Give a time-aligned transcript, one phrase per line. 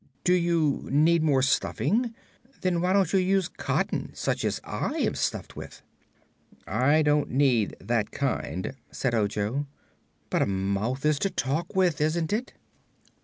[0.23, 2.15] "Do you need more stuffing?
[2.61, 5.83] Then why don't you use cotton, such as I am stuffed with?"
[6.65, 9.67] "I don't need that kind," said Ojo.
[10.31, 12.53] "But a mouth is to talk with, isn't it?"